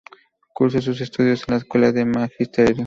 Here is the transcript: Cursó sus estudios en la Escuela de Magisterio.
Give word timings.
Cursó 0.55 0.81
sus 0.81 0.99
estudios 0.99 1.41
en 1.47 1.53
la 1.53 1.57
Escuela 1.59 1.91
de 1.91 2.05
Magisterio. 2.05 2.77